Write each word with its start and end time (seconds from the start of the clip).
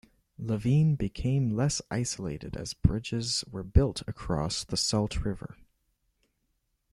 Laveen 0.39 0.95
became 0.97 1.55
less 1.55 1.79
isolated 1.91 2.57
as 2.57 2.73
bridges 2.73 3.43
were 3.47 3.61
built 3.61 4.01
across 4.07 4.63
the 4.63 4.75
Salt 4.75 5.23
River. 5.23 5.57